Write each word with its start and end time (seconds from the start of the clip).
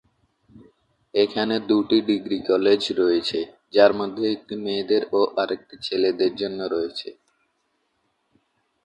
এখানে 1.13 1.55
দুটি 1.69 1.97
degree 2.09 2.37
college 2.49 2.81
রয়েছে, 2.99 3.39
যার 3.73 3.91
মধ্যে 3.99 4.23
একটি 4.35 4.53
মেয়েদের 4.63 5.03
ও 5.11 5.21
আরেকটি 5.41 5.75
ছেলেদের 5.87 6.31
জন্য 6.41 6.59
রয়েছে। 6.73 7.09